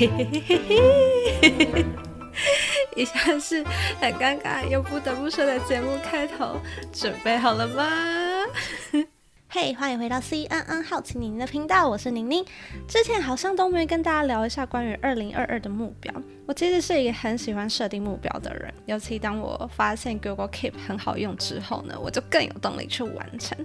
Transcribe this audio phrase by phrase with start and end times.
[0.00, 0.58] 嘿嘿嘿
[1.42, 1.84] 嘿嘿，
[2.96, 3.62] 以下是
[4.00, 6.58] 很尴尬又不得不说的节目开头，
[6.90, 7.86] 准备好了吗？
[9.50, 12.42] 嘿，欢迎回到 C N N 好奇宁宁的频道，我是宁宁。
[12.88, 16.10] 之前好像都没跟大家聊一下关于二零二二的目标。
[16.50, 23.56] 我其实是一个很喜欢设定目标的人，尤其当我发现 Google Keep 很好用之后呢，我就更有动力去完成。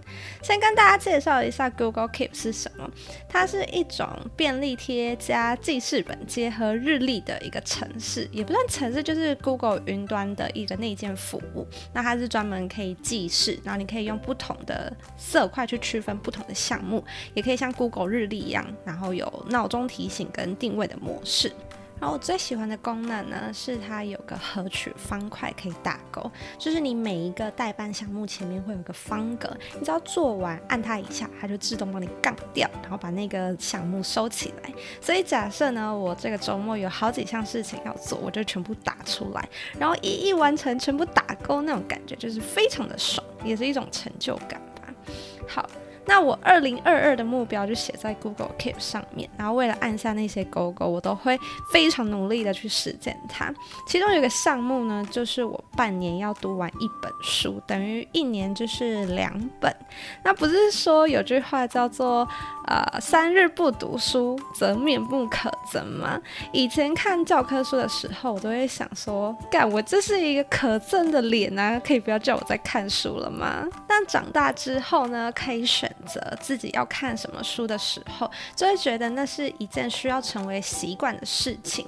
[0.44, 2.88] 先跟大家介绍一下 Google Keep 是什么，
[3.28, 11.68] 它是一种便利贴加记事本结合日历的一个城市，也不算城市，就是 Google 云端的一个内建服务。
[11.92, 21.52] 那它是专门可以记事，然后你可以用不同的色块去区分不同的项目，也可以像 Google 日历一样，然后有闹钟提醒跟定位的模式。
[22.00, 29.50] 然后我最喜欢的功能呢，是它有个合取方块可以打勾，就是你每一个代办项目前面会有个方格，
[29.80, 34.74] 你只要做完按它一下，它就自动帮你杠掉，然后把那个项目收起来。
[35.00, 39.48] 所以假设呢，我这个周末有好几项事情要做，我就全部打出来，
[39.80, 44.94] 然后一一完成，全部打勾，那种感觉就是非常的爽，也是一种成就感吧。
[45.48, 45.66] 好。
[46.08, 51.40] 那我二零二二的目标就写在 Google Keep 上面，然后为了按下那些勾勾，我都会
[51.72, 53.54] 非常努力的去实践它。
[53.88, 59.76] 其中有个项目呢，就是我半年要读完一本书，等于一年就是两本。
[60.24, 62.28] 那不是说有句话叫做
[62.68, 66.22] 呃三日不读书则面目可憎吗？
[66.54, 73.68] 以前看教科书的时候，我都会想说，干我这是一个可憎的脸啊，可以不要叫我在看书了吗？
[73.88, 75.94] 但长大之后呢，可以选。
[76.06, 81.86] 择自己要看什么书的时候，就会觉得那是一件需要成为习惯的事情，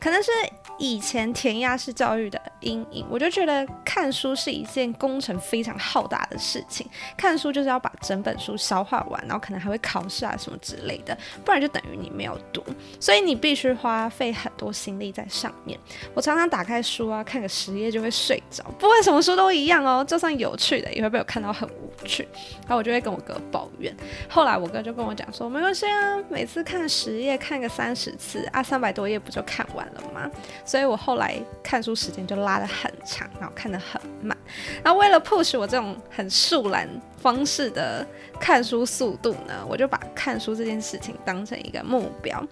[0.00, 0.30] 可能是
[0.78, 12.62] 以前填鸭式教育的阴影，我就觉得看书是一件工程非常浩大的事情，看书就是要把整本书消化完，然后可能还会考试啊什么之类的，不然就等于你没有读，
[13.00, 15.78] 所以你必须花费很多心力在上面。
[16.14, 22.28] 我常常打开书啊，看个十页就会睡着，不管什么书都一样哦，就算有趣的也会被我看到很无趣，
[22.62, 23.40] 然后我就会跟我哥。
[23.50, 23.94] 抱怨，
[24.28, 30.30] 后来我哥就跟我讲说，没关系啊，每次看十页，看个三十次啊，三百多页不就看完了吗？
[30.64, 34.36] 所以我后来看书时间就拉得很长，然后看得很慢。
[34.82, 38.06] 那为了 push 我这种很树懒方式的
[38.38, 42.42] 看书速度呢，我就把看书这件事情当成一个目标。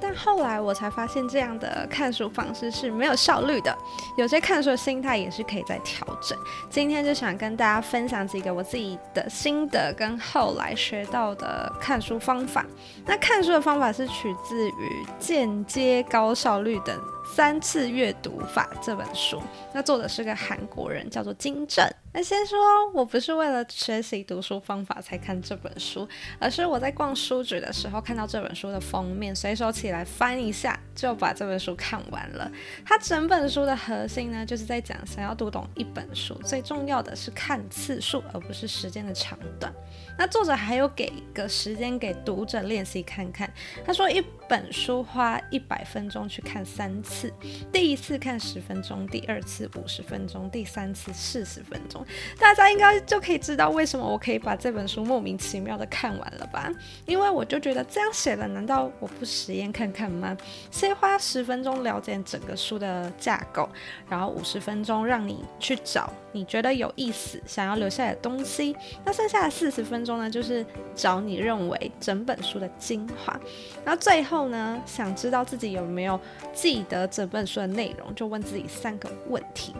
[0.00, 3.76] 但后来我才发现，这样的看书方式是没有效率的。
[4.16, 6.36] 有些看书的心态也是可以再调整。
[6.70, 12.66] 今天就想跟大家分享几个我自己的心得跟后后来学到的看书方法。
[13.06, 14.70] 那看书的方法是取自于
[15.20, 19.40] 《间接高效率等三次阅读法》这本书。
[19.72, 21.86] 那作者是个韩国人，叫做金正。
[22.14, 22.58] 那先说，
[22.92, 26.06] 我不是为了学习读书方法才看这本书，
[26.38, 32.50] 而是我在逛书局的时候看到这本书的封面，随手起来翻一下就把这本书看完了。
[32.84, 39.72] 它整本书的核心呢，就是在讲想要读懂一本书，最重要的是看次数，而不是时间的长短。
[40.18, 43.50] 那作者还有给一个时间给读者练习看看，
[43.86, 47.32] 他说一本书花一百分钟去看三次，
[47.72, 52.04] 第一次看十分钟，第二次五十分钟，第三次四十分钟。
[52.38, 56.70] 大家应该就可以知道为什么我可以把这本书莫名其妙的看完了吧？
[57.06, 60.36] 因为我就觉得这样写了，难道我不实验看看吗？
[60.70, 63.66] 先花十分钟了解整个书的架构，
[64.06, 70.62] 然后五十分钟让你去找你觉得有意思、想要留下来的东西，那剩下的四十分钟呢，就是
[70.94, 73.40] 找你认为整本书的精华。
[73.82, 76.18] 然后最后呢，想知道自己有没有
[76.52, 79.74] 记得这本书的内容，就问自己三个问题。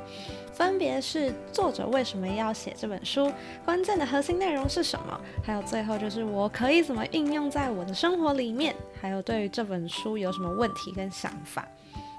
[0.52, 3.32] 分别是作者为什么要写这本书，
[3.64, 11.66] 关键的核心内容是什么，还有最后就是我可以怎么应用在我的生活里面，还有对于这本书有什么问题跟想法。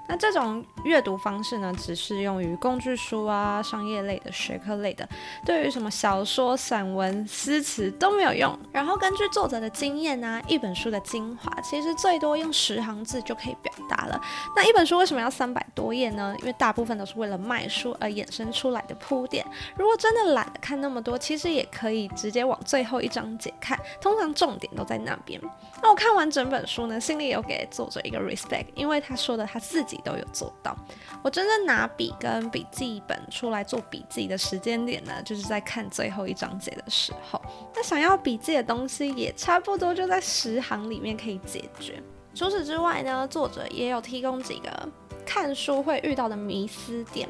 [0.06, 5.08] 那这种阅读方式呢，只适用于工具书啊、商业类的、学科类的，
[5.46, 8.58] 对于什么小说、散文、诗词都没有用。
[8.70, 14.20] 然后根据作者的经验呢，一本书的精华其实最多用十行字就可以表达了。
[14.54, 16.36] 那一本书为什么要三百多页呢？
[16.40, 19.44] 因为大部分都是为了卖书而衍生出来的铺垫。
[19.76, 25.40] 如果真的懒得看那么多，其实也可以直接往最后一章节看，通常重点都在那边。
[25.82, 29.93] 那我看完整本书呢，心里有给作者一个 respect，因为他说的他自己。
[30.04, 30.76] 都有做到。
[31.22, 37.40] 我真正拿笔跟笔记本出来做笔记的时间点呢，就是在看最后一章节的时候。
[37.74, 42.02] 那想要笔记的东西也差不多就在十行里面可以解决。
[42.34, 44.88] 除此之外呢，作者也有提供几个
[45.24, 47.28] 看书会遇到的迷思点。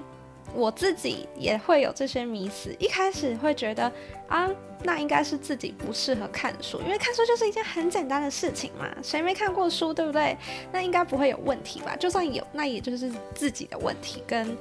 [0.55, 3.91] 我自己也会有这些迷思，一开始会觉得
[4.29, 4.49] 啊，
[4.85, 10.37] 那应该是自己不适合看书，因为看书就是一件很简单的事情嘛，谁没看过书，对不对？
[10.73, 11.97] 那应该不会有问题吧？
[11.97, 14.57] 就算有，那也就是自己的问题，跟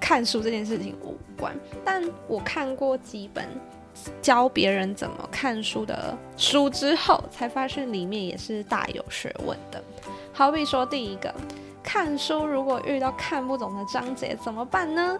[0.00, 1.56] 看书这件事情无关。
[1.84, 3.48] 但我看过几本
[4.20, 9.82] 教别人怎么看书的书之后，才发现里面也是大有学问的。
[10.32, 11.32] 好比说，第一个。
[11.86, 15.16] 看书如果遇到看不懂的章节怎么办呢？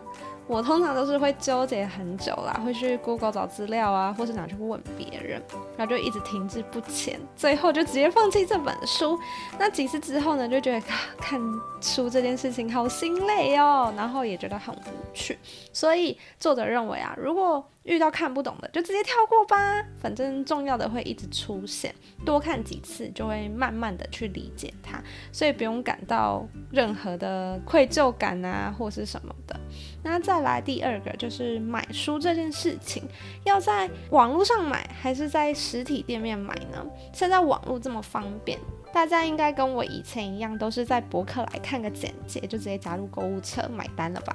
[0.48, 5.42] 我通常都是会纠结很久啦，会去 Google 找资料啊，或是拿去问别人，
[5.76, 9.18] 然后就一直停滞不前，最后就直接放弃这本书。
[9.58, 10.80] 那几次之后呢，就觉得
[11.18, 11.40] 看
[11.80, 15.38] 书这件事情好心累哦，然后也觉得很无趣。
[15.72, 21.94] 所以作者认为啊，如果遇到看不懂的，就直接跳过吧，反正重要的会一直出现，
[22.24, 25.02] 多看几次就会慢慢的去理解它，
[25.32, 29.58] 所以不用感到任何的愧疚感啊，或是什么的。
[30.02, 33.04] 那再来第二个就是买书这件事情，
[33.44, 36.84] 要在网络上买还是在实体店面买呢？
[37.12, 38.58] 现在网络这么方便。
[38.96, 44.34] 大家应该跟我以前一样，都是在博客来看个简介就直接加入购物车买单了吧？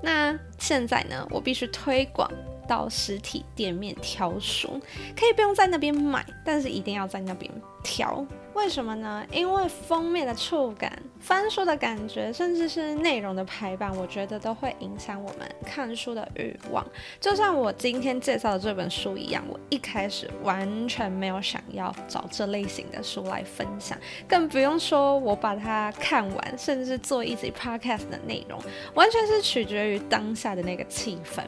[0.00, 2.30] 那现在呢，我必须推广
[2.68, 4.80] 到实体店面挑书，
[5.18, 7.50] 可以不用在那边买，但是一定要在那边
[7.82, 8.24] 挑。
[8.56, 9.24] 为什么呢？
[9.30, 16.84] 因为封面的触感、翻书的感觉，甚至是内容的排版，我觉得都会影响我们看书的欲望。
[17.20, 28.58] 就像我今天介绍的这本书一样，我一开始完全没有想要找这类型的书来分享，更不用说我把它看完，甚至做一集 podcast 的内容，
[28.94, 31.42] 完全是取决于当下的那个气氛。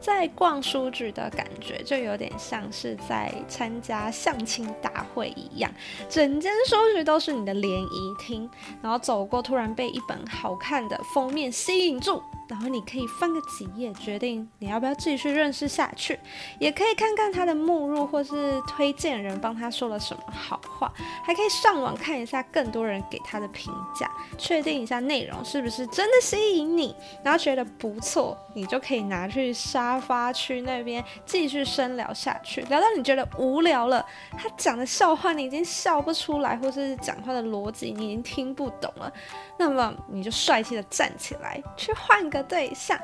[0.00, 5.70] 在逛书局的感觉，就有点像是在参加相亲大会一样，
[6.08, 8.48] 整间书局都是你的联谊厅，
[8.80, 12.22] 然后走过，突然被一本好看的封面吸引住。
[12.48, 16.18] 然后你可以翻个几页，决定你要不要继续认识下去，
[16.58, 20.90] 也可以看看他的目录或是推荐人帮他说了什么好话，
[21.22, 34.02] 还可以上网看一下更多人给他的评价，确定一下内容是不是真的吸引你，然后觉得不错，你就可以拿去沙发区那边继续深聊下去，聊到你觉得无聊了，
[34.38, 39.12] 他讲的笑话你已经笑不出来，或是讲话的逻辑你已经听不懂了，
[39.58, 42.37] 那么你就帅气的站起来去换个。
[42.42, 42.98] 对象，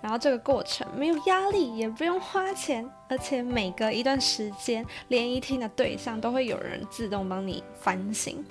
[0.00, 2.88] 然后这个过程没有压力，也不用花钱。
[3.10, 8.42] 而且每隔一段时间，连一听的对象都会有人自动帮你翻新。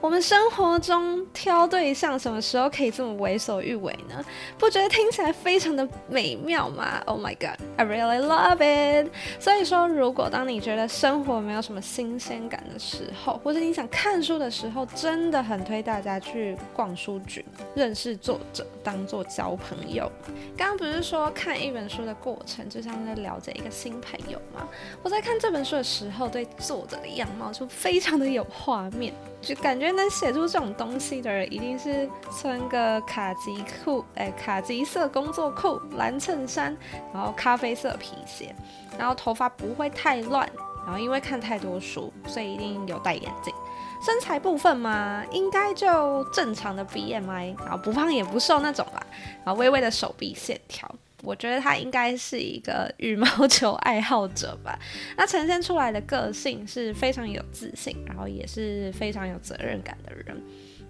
[0.00, 4.24] 我们生活中挑对象，什么时候可以这么为所欲为呢？
[4.58, 9.08] 不觉得听起来非常的美妙吗？Oh my god, I really love it。
[9.38, 17.44] 所以说，如果当你觉得生活没有什么新鲜感的时候，或者你想看书的时候，真的很推大家去逛书局，
[17.76, 20.10] 认识作者，当做交朋友。
[20.56, 23.94] 刚刚不是说看一本书的过程，就像在了解一个新。
[24.10, 24.66] 朋友吗？
[25.02, 29.12] 我在看这本书的时候，对作者的样貌就非常的有画面，
[29.42, 36.76] 就感觉能写出这种东西的人，一定是穿个卡其裤，哎，卡其色工作裤、蓝衬衫，
[37.12, 38.54] 然后咖啡色皮鞋，
[38.98, 40.48] 然后头发不会太乱，
[40.84, 43.52] 然后因为看太多书，所以一定有戴眼镜。
[44.00, 49.04] 身材部分嘛，应该就正常的 BMI，然后不胖也不瘦那种吧，
[49.44, 50.88] 然后微微的手臂线条。
[51.22, 54.78] 我觉得他应该是一个羽毛球爱好者吧。
[55.16, 60.40] 那呈现出来的个性是非常有自信，然后也是非常有责任感的人。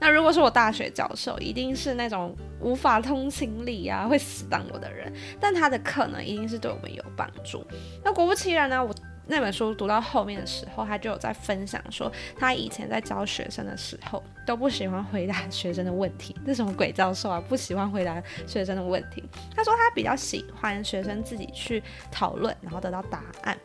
[0.01, 5.13] 那如果是我大学教授，一定是那种无法通情理啊，会死当我的人。
[5.41, 7.67] 但他的课呢，一定是对我们有帮助。
[8.05, 8.95] 那果不其然呢，我。
[9.31, 16.35] 那本书读到后面的时候，他就有在分享说，他以前在教学生的时候都不喜欢回答学生的问题。
[16.47, 17.39] 这什么鬼教授啊？
[17.47, 19.23] 不喜欢回答学生的问题。
[19.55, 23.57] 他说他比较喜欢学生自己去讨论，然后得到答案。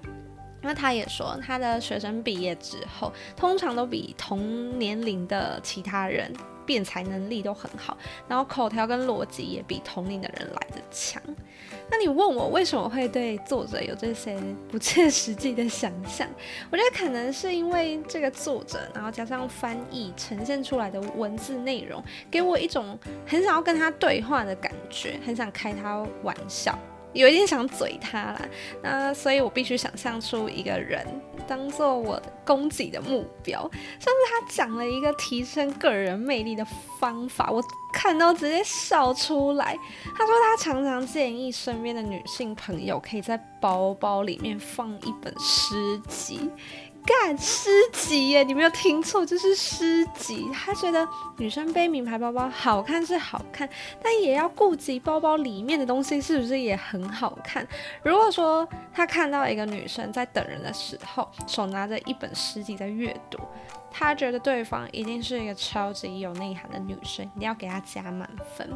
[0.62, 6.32] 那他也说，他的学生毕业之后，通常都比同年龄的其他人。
[6.66, 11.22] 辩才能力都很好，然后口条跟逻辑也比同龄的人来的强。
[11.90, 14.38] 那你问我为什么会对作者有这些
[14.70, 16.28] 不切实际的想象？
[16.72, 26.78] 我觉得可能是因为这个作者，然后加上翻译呈现出来的文字内容，给我一种很想要跟他对话的感觉，很想开他玩笑。
[27.14, 28.42] 有一点想嘴他啦，
[28.82, 31.06] 那所以我必须想象出一个人
[31.48, 33.62] 当做我的攻击的目标。
[33.62, 36.66] 上次他讲了一个提升个人魅力的
[37.00, 39.78] 方法，我看到直接笑出来。
[40.18, 46.50] 他说他常常建议身边的女性朋友可以在包包里面放一本诗集。
[47.06, 48.44] 干诗集耶！
[48.44, 50.50] 你没有听错，就是诗集。
[50.54, 51.08] 他觉得
[51.38, 53.68] 女生背名牌包包好看是好看，
[54.02, 57.68] 但也要顾及包包里面的东西是不是也很好看。
[58.04, 63.38] 如果说他看到一个女生在等人的时候，手拿着一本诗集在阅读，
[63.92, 68.70] 他觉得对方一定是一个超级有内涵的女生，一定要给她加满分。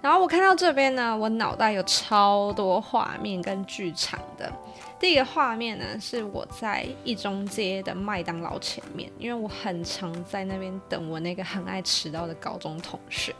[0.00, 4.52] 然后我看到这边呢，我脑袋有超多画面跟剧场的。
[5.00, 13.34] 第一个画面呢，是我在一中街的麦当劳前面，因为我很常在那边等我那个很爱迟到的高中同学。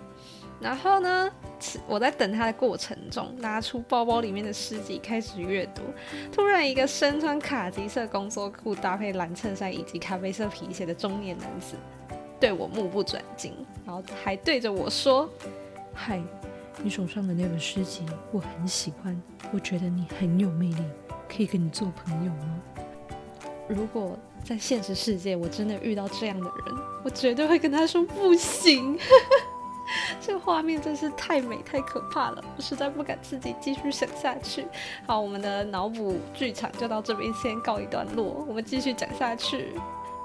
[0.61, 1.31] 然后呢，
[1.87, 5.83] 我在等他的过程中，拿出包包里面的诗集开始阅读。
[6.33, 11.77] 突然，一个身穿卡其色工作裤、搭配蓝衬衫以及咖啡色皮鞋的中年男子，
[12.41, 13.55] 对我目不转睛，
[13.87, 15.31] 然后还对着我说
[16.01, 16.23] ：“嗨，
[16.81, 19.21] 你手上的那本诗集我很喜欢，
[19.53, 20.85] 我觉得你很有魅力。”
[21.29, 22.61] 可以跟你做朋友吗？
[23.69, 28.97] 如果在现实世界我真的遇到这样的人，我绝对会跟他说不行。
[30.23, 34.65] 这画面真是太美太可怕了，我实在不敢自己继续想下去。
[35.05, 39.75] 好，我们的脑补剧场就到这边先告一段落，我们继续讲下去。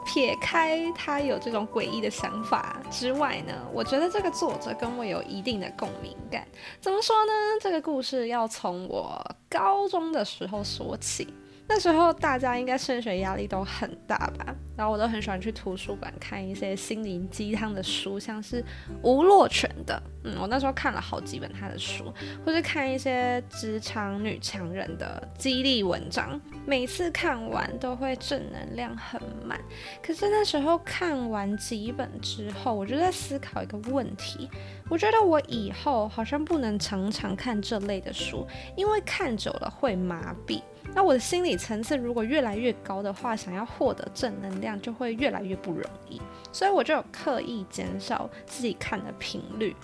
[0.05, 6.47] 撇开他有这种诡异的想法之外呢，我觉得这个作者跟我有一定的共鸣感。
[6.79, 7.31] 怎么说呢？
[7.61, 11.27] 这个故事要从我高中的时候说起。
[11.67, 18.63] 那时候大家应该升学压力都很大吧，然后我都很喜欢去图书馆看一些心灵鸡汤的书，像是
[19.01, 22.13] 吴若权的，嗯，我那时候看了好几本他的书，
[22.45, 29.59] 或是看一些职场女强人的激励文章，每次看完都会正能量很满。
[30.05, 34.49] 可是那时候看完几本之后，我就在思考一个问题，
[34.89, 40.61] 我觉得我以后好像不能常常看这类的书，因为看久了会麻痹。
[40.95, 46.21] 那我的心理层次如果越来越高的话，想要获得正能量就会越来越不容易，
[46.51, 49.75] 所以我就有刻意减少自己看的频率。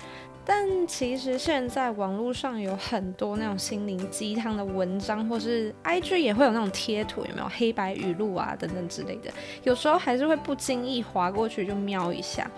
[0.45, 9.31] 但其实现在网络上有很多那种心灵鸡汤的文章，或是 IG 也会有那种贴图，有没有黑白语录啊等等之类的，
[9.63, 12.49] 有时候还是会不经意划过去就瞄一下，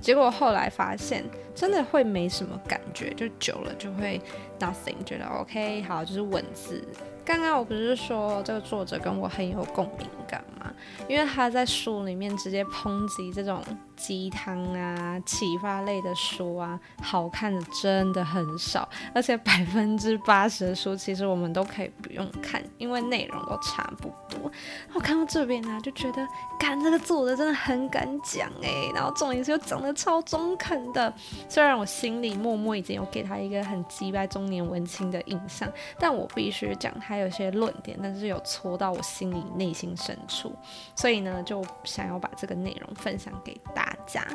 [0.00, 1.24] 结果后来发现
[1.54, 4.20] 真的会没什么感觉，就久了就会
[4.58, 6.82] nothing，觉得 OK 好就是文字。
[7.26, 10.72] 刚刚我不是说这个作者跟我很有共鸣感吗？
[11.08, 13.60] 因为他在书里面直接抨击这种。
[13.96, 24.52] 鸡汤啊，启发类的书啊，好看的真的很少，而且百分之八十的书其实我们都可以不用看，因为内容都差不多。
[24.92, 26.28] 我看到这边呢，就觉得，
[26.60, 31.10] 干这个作者真的很敢讲哎，然后重点是又讲的超中肯的。
[31.48, 35.66] 虽然我心里默默已经有给他一个很击败中年文青的印象，
[35.98, 40.54] 但我必须讲他还有些论点，但是有戳到我心里内心深处，
[40.94, 43.58] 所以呢，就想要把这个内容分享给。
[43.74, 44.26] 大家，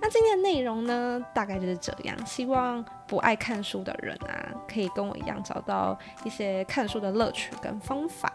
[0.00, 2.16] 那今天的内容呢，大概就是这样。
[2.26, 8.32] 希望不爱看书的人啊，可以跟我一样找到一些看书的乐趣跟方法。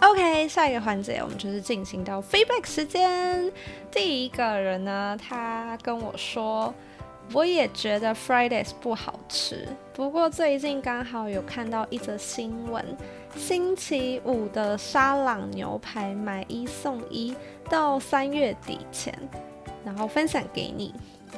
[0.00, 3.52] OK，下一个环节我们就是进行到 feedback 时间。
[3.90, 6.72] 第一个人呢，他跟我说，
[7.32, 12.84] 我也觉得 Fridays 不好吃，不过最近刚好有看到一则新闻，
[13.36, 17.34] 星期五的沙朗牛排买一送一，
[17.68, 19.12] 到三月底前。
[19.82, 20.94] 然后分享给你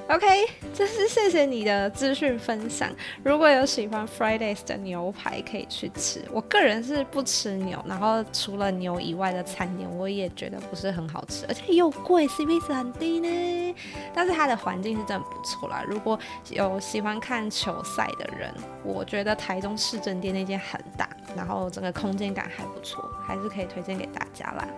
[0.08, 0.26] ，OK，
[0.74, 2.88] 这是谢谢你的资讯分享。
[3.22, 6.22] 如果有喜欢 Fridays 的牛排，可以去吃。
[6.30, 13.74] 我个人是不吃牛，然后除了牛以外的餐点，我也觉得不是很好吃，而且又贵，CP 值很低呢。
[14.14, 15.82] 但是它的环境是真的不错啦。
[15.88, 16.18] 如果
[16.50, 18.52] 有喜欢看球赛的人，
[18.84, 24.68] 我觉得台中市政店那间很大，然后整个空间感还不错，还是可以推荐给大家啦。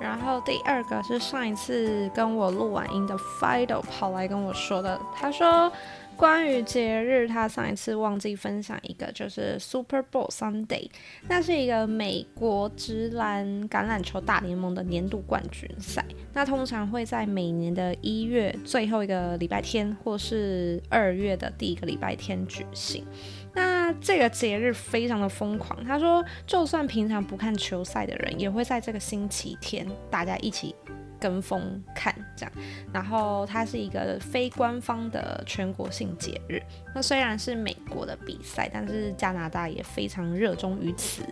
[0.00, 5.70] 然后第二个是上一次跟我录完音的 Fido 跑来跟我说的，他说
[6.16, 10.90] 关于节日，他上一次忘记分享一个，就是 Super Bowl Sunday，
[11.28, 16.04] 那是一个美国直篮橄榄球大联盟的年度冠军赛，
[16.34, 23.02] 那通常会在每年的一月最后一个礼拜天，或是二月的第一个礼拜天举行。
[23.54, 30.74] 那这个节日非常的疯狂，他说，就算平常不看球赛的人，也会在这个星期天大家一起
[31.18, 32.52] 跟风看这样。
[32.92, 36.62] 然后它是一个非官方的全国性节日。
[36.94, 41.22] 那虽然是美国的比赛，但是加拿大也非常热衷于此。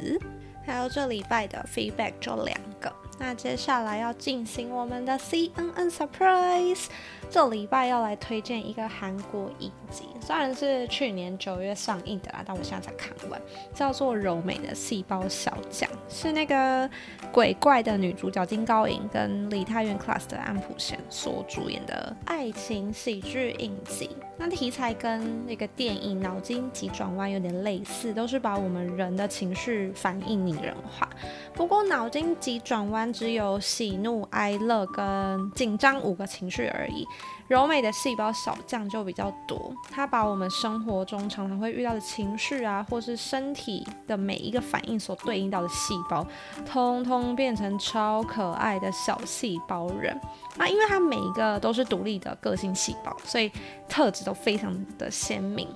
[0.65, 2.93] 还有这礼拜的 feedback 就两个。
[3.19, 6.87] 那接下来要进行我们的 CNN Surprise，
[7.29, 13.41] 这礼拜要来推荐一个韩国影集，虽然是去年九月上映的啦，但我现在才看完，
[13.75, 16.89] 叫做《柔美的细胞小将》，是那个
[17.33, 24.11] 鬼怪的女主角金高银跟李泰院 Class 的安普贤所主演的爱情喜剧影集。
[24.41, 31.11] 那题材跟那个电影《脑筋急转弯》有点类似，都是把我们人的情绪反应拟人化。
[31.59, 37.05] 不过《脑筋急转弯》只有喜怒哀乐跟紧张五个情绪而已。
[37.49, 46.25] 柔美的细胞小将就比较多，它把我们生活中常常会遇到的情绪啊，或是身体的每一个反应所对应到的细胞，
[46.65, 50.17] 通通变成超可爱的小细胞人。
[50.55, 53.51] 那因为它每一个都是独立的个性细胞，所以
[53.89, 55.67] 特质都非常的鲜明。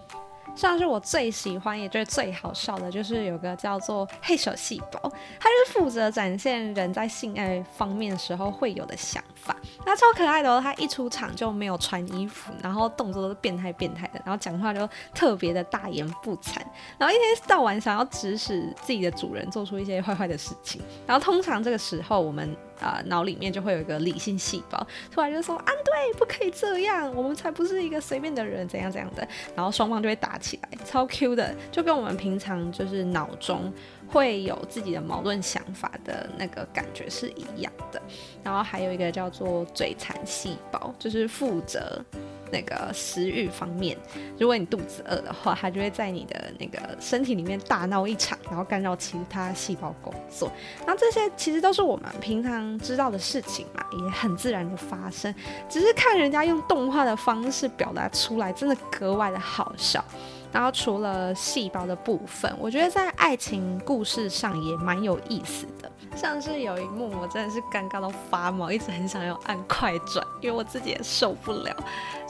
[0.55, 5.01] 像是我最喜欢也觉得最好笑的，就是有个叫做黑手细胞，
[5.41, 9.57] 它就是负责展现人在性爱方面时候会有的想法。
[9.85, 16.59] 那超可爱的哦，它一出场就没有穿衣服，然后动作都是变态变态的，然后讲话就特别的大言不惭，
[16.99, 20.81] 然后一天到晚想要指使自己的主人做出一些坏坏的事情。
[21.07, 29.27] 然后通常这个时候，我们啊脑里面就会有一个理性细胞，突然就说啊，对，不可以这样，我们才不是一个随便的人，怎样怎样的。
[29.55, 33.73] 然后双方就会打起来，超 Q 的，就跟我们平常就是脑中。
[34.13, 38.01] 会有自己的矛盾想法的那个感觉是一样的，
[38.45, 42.05] 然后还有一个叫做嘴馋细胞，就是负责
[42.51, 43.97] 那个食欲方面。
[44.39, 50.53] 如果你肚子饿的话，它就会在你的那个身体里面大闹一场，然后干扰其他细胞工作。
[50.81, 55.35] 然后这些其实都是我们平常知道的事情嘛，也很自然的发生，
[55.71, 60.05] 只是看人家用动画的方式表达出来，真的格外的好笑。
[60.53, 65.91] 然后除了细胞的部分，我觉得在爱情故事上也蛮有意思的。
[66.15, 71.75] 像是有一幕，我真的是尴尬到发毛，一直很想要按快转，因为我自己也受不了。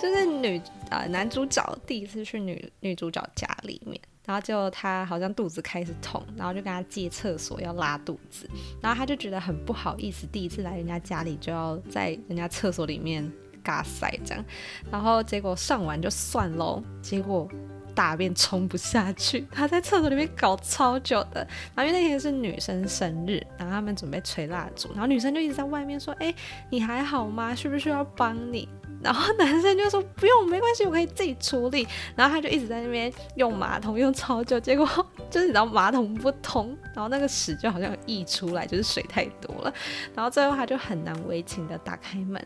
[0.01, 8.49] 就是女呃男主角第一次去女女主角家里面，然后就他好像肚子开始痛，然后就跟他借厕所要拉肚子，
[8.81, 13.29] 然后他就觉得很不好意思，第一次来人家家里就要在人家厕所里面
[13.65, 14.45] 嘎塞这样，
[14.93, 17.49] 然后结果上完就算喽，结果。
[17.95, 21.47] 大便冲不下去， 他在厕所里面搞超久的。
[21.75, 26.35] 然后因为那天是女生生日，然后他们准备吹蜡烛，然后女生就一直在外面说：“哎，
[26.71, 27.55] 你还好吗？
[27.55, 28.69] 需不需要帮你？”
[29.03, 34.87] 然后男生就说：“不用，没关系，我可以自己处理。”然后他就一直在那边用马桶用超久，结果
[35.29, 39.75] 就是你知道马桶不通，然后那个屎就好像溢出来，就是水太多了。
[40.15, 42.41] 然后最后他就很难为情的打开门，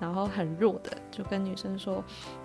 [0.00, 2.02] 然后很弱的就跟女生说。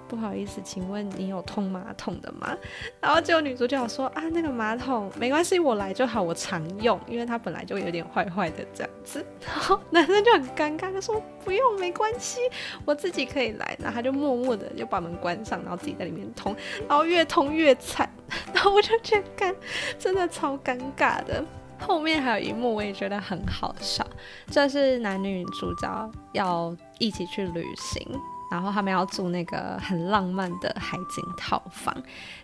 [0.07, 2.55] 不好意思，请问你有通马桶的吗？
[3.01, 9.25] 然后就女主角说啊，那个马桶没关系，我来就好，我常用，因为它本来就有点坏坏的这样子。
[9.45, 12.39] 然后男生就很尴尬，他说不用，没关系，
[12.85, 13.77] 我自己可以来。
[13.79, 16.55] 然后他就默默的就把门关上，然后自己在里面通，
[16.87, 18.09] 然后越通越惨。
[18.53, 19.55] 然后我就觉得干，
[19.99, 21.43] 真的超尴尬的。
[21.77, 24.05] 后面还有一幕我也觉得很好笑，
[24.49, 28.01] 这是男女主角要一起去旅行。
[28.49, 31.95] 然后他们要住那个很浪漫的海景套房，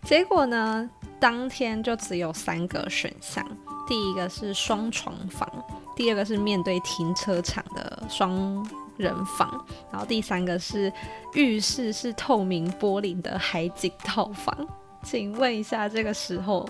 [0.04, 3.46] 结果呢，当天就只有三个选项。
[3.88, 5.48] 第一个是双床房，
[5.96, 10.92] 第二个是面对停车场的双人房，然后第三个是
[11.34, 14.56] 浴室是透明玻璃的海景套房。
[15.04, 16.68] 请问一下，这个时候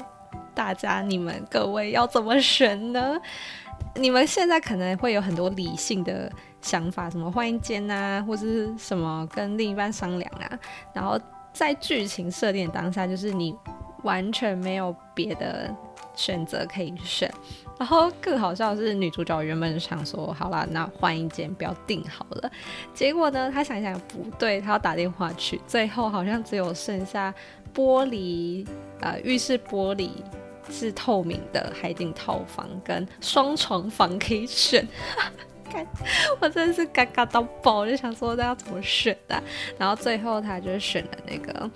[0.55, 3.19] 大家你们各位要怎么选呢？
[3.95, 6.31] 你们现在可能会有很多理性的。
[6.61, 10.59] 想法什么换一间啊，或者是什么跟另一半商量啊，
[10.93, 11.19] 然后
[11.53, 13.55] 在剧情设定当下，就是你
[14.03, 15.73] 完全没有别的
[16.15, 17.31] 选择可以选。
[17.79, 22.51] 然后更好笑的是，女主角原本想说，好啦，那换一间，不要订好了。
[22.93, 27.33] 结果呢，她想想不对，她要打电话去，最后好像只有剩下
[27.73, 28.67] 玻璃，
[28.99, 30.11] 呃，浴室玻璃
[30.69, 34.87] 是透明的海景套房跟双床房可以选。
[36.39, 39.41] 我真的是尴尬到爆，我就想说他要怎么选的，
[39.77, 41.69] 然后最后他就选了那个，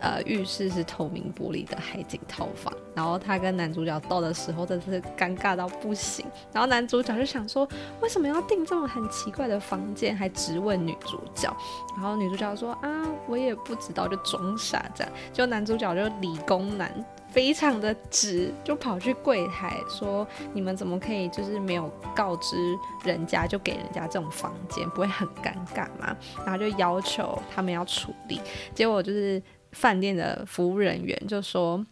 [0.00, 2.72] 呃，浴室是透明玻璃的海景套房。
[2.94, 6.26] 然后他跟男主角斗的时候，真的是尴尬到不行。
[6.52, 7.66] 然后男主角就想说，
[8.00, 11.54] 为什么要订这种很奇怪的房间，还直问女主角。
[11.96, 15.12] 然后女主角说啊，我也不知道，就装傻这样。
[15.32, 16.92] 就男主角就理工男。
[17.32, 22.56] 非常的直，就跑去柜台说：“你们怎么可以就是没有告知
[23.04, 26.14] 人家就给人家这种房间，不会很尴尬吗？”
[26.44, 28.38] 然后就要求他们要处理。
[28.74, 29.42] 结果就是
[29.72, 31.82] 饭店的服务人员就说：“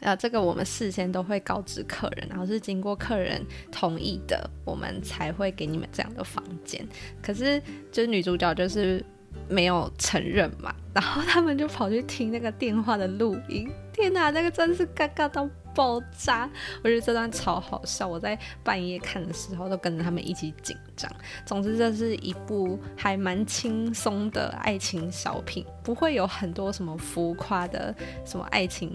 [0.00, 6.86] 呃，这个我们事先都会告知客人，然后是经过客人同意的，我们才会给你们这样的房间。
[7.22, 7.58] 可是，
[7.90, 9.04] 就是女主角就是
[9.48, 13.70] 没有承认嘛，然后他们就跑去听那个电话的录音。
[13.92, 16.48] 天哪，那个真是尴尬到爆炸！
[16.82, 21.10] 我觉得这段超好笑，我在半夜看的时候都跟着他们一起紧张。
[21.44, 28.94] 总之，这是一部还蛮轻松的爱情小品，不会有很多什么浮夸的什么爱情。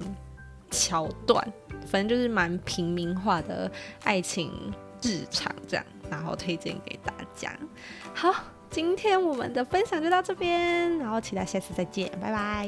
[0.71, 1.41] 桥段，
[1.86, 3.71] 反正就是蛮平民化的
[4.04, 4.52] 爱情
[5.02, 7.58] 日常这样，然后推荐给大家。
[8.13, 8.34] 好，
[8.76, 12.68] 今天我们的分享就到这边然后期待下次再见拜拜。